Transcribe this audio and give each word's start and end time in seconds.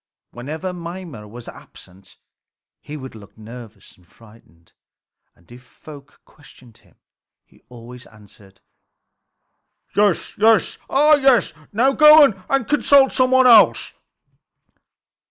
Whenever 0.31 0.73
Mimer 0.73 1.27
was 1.27 1.47
absent 1.47 2.17
he 2.79 2.97
would 2.97 3.13
look 3.13 3.37
nervous 3.37 3.95
and 3.95 4.07
frightened, 4.07 4.73
and 5.35 5.51
if 5.51 5.61
folk 5.61 6.19
questioned 6.25 6.79
him 6.79 6.95
he 7.45 7.61
always 7.69 8.07
answered: 8.07 8.61
"Yes, 9.95 10.33
ah 10.89 11.17
yes! 11.17 11.53
Now 11.71 11.91
go 11.93 12.23
and 12.49 12.67
consult 12.67 13.11
some 13.11 13.29
one 13.29 13.45
else." 13.45 13.93